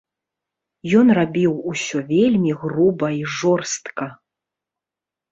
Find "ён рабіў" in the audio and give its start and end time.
0.99-1.51